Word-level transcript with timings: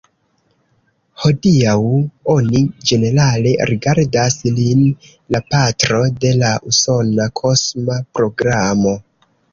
Hodiaŭ 1.23 1.75
oni 2.35 2.61
ĝenerale 2.91 3.53
rigardas 3.71 4.39
lin 4.57 4.83
la 5.35 5.43
patro 5.53 6.03
de 6.25 6.33
la 6.41 6.51
usona 6.73 7.29
kosma 7.43 8.03
programo. 8.17 8.97